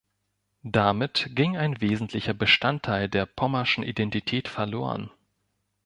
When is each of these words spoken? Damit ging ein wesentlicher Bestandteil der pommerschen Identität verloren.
Damit 0.63 1.27
ging 1.35 1.57
ein 1.57 1.79
wesentlicher 1.79 2.33
Bestandteil 2.33 3.07
der 3.07 3.27
pommerschen 3.27 3.83
Identität 3.83 4.47
verloren. 4.47 5.11